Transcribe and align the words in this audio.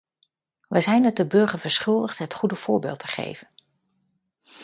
Wij 0.67 0.81
zijn 0.81 1.03
het 1.03 1.15
de 1.15 1.25
burger 1.27 1.59
verschuldigd 1.59 2.17
het 2.17 2.33
goede 2.33 2.55
voorbeeld 2.55 2.99
te 2.99 3.07
geven. 3.07 3.47